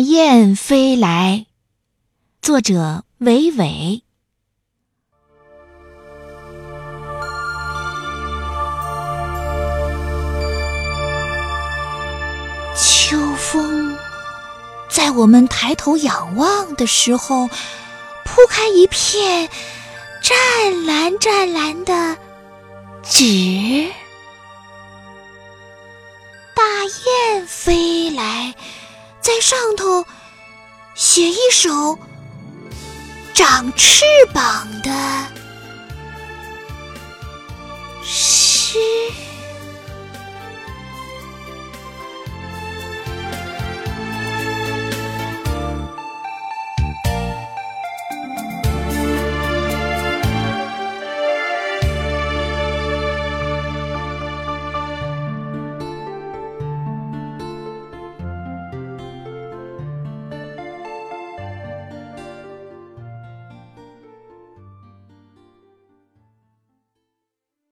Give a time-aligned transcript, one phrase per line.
[0.00, 1.44] 大雁飞来，
[2.40, 4.02] 作者韦伟。
[12.74, 13.94] 秋风
[14.88, 17.48] 在我们抬头仰望的时候，
[18.24, 19.50] 铺开一片
[20.22, 22.16] 湛蓝湛蓝的
[23.02, 23.86] 纸。
[26.54, 26.62] 大
[27.34, 27.99] 雁飞。
[29.40, 30.04] 上头
[30.94, 31.98] 写一首
[33.32, 34.90] 长翅膀的